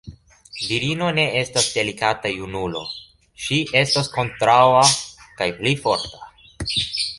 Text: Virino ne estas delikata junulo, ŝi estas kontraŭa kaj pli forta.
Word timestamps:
Virino 0.61 1.09
ne 1.17 1.25
estas 1.41 1.67
delikata 1.75 2.31
junulo, 2.37 2.81
ŝi 3.45 3.61
estas 3.83 4.11
kontraŭa 4.17 4.83
kaj 5.43 5.53
pli 5.61 5.79
forta. 5.87 6.35